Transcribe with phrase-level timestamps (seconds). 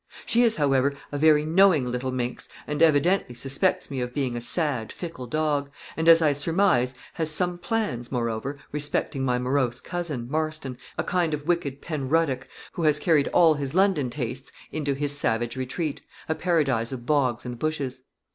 [0.25, 4.41] She is, however, a very knowing little minx, and evidently suspects me of being a
[4.41, 10.27] sad, fickle dog and, as I surmise, has some plans, moreover, respecting my morose cousin,
[10.27, 15.15] Marston, a kind of wicked Penruddock, who has carried all his London tastes into his
[15.15, 18.01] savage retreat, a paradise of bogs and bushes.